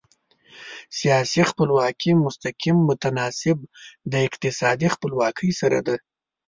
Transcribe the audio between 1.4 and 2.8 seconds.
خپلواکي مستقیم